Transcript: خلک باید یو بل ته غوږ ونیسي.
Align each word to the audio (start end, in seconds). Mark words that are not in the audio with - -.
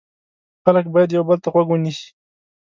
خلک 0.63 0.85
باید 0.93 1.09
یو 1.17 1.23
بل 1.27 1.37
ته 1.43 1.49
غوږ 1.53 1.67
ونیسي. 1.69 2.07